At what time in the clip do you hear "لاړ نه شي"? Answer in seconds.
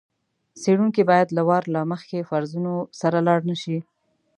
3.27-3.77